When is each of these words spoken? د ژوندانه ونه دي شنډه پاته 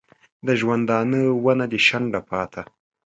د 0.47 0.47
ژوندانه 0.59 1.19
ونه 1.45 1.65
دي 1.71 1.79
شنډه 1.87 2.21
پاته 2.29 2.61